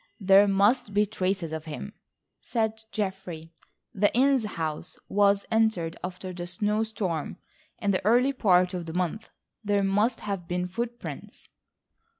[0.19, 1.93] "There must be traces of him,"
[2.41, 3.51] said Geoffrey.
[3.93, 7.37] "The Inness house was entered after that snow storm
[7.77, 9.29] in the early part of the month.
[9.63, 11.49] There must have been footprints."